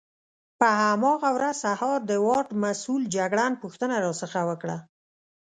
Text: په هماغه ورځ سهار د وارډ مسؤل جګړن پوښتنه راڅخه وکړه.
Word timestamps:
په 0.59 0.67
هماغه 0.81 1.29
ورځ 1.37 1.55
سهار 1.65 1.99
د 2.09 2.11
وارډ 2.27 2.49
مسؤل 2.63 3.01
جګړن 3.15 3.51
پوښتنه 3.63 3.95
راڅخه 4.05 4.41
وکړه. 4.49 4.77